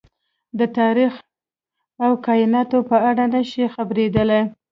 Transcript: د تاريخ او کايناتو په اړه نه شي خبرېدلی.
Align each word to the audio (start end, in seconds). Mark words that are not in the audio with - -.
د 0.59 0.61
تاريخ 0.77 1.13
او 2.05 2.11
کايناتو 2.25 2.79
په 2.89 2.97
اړه 3.09 3.25
نه 3.33 3.41
شي 3.49 3.63
خبرېدلی. 3.75 4.41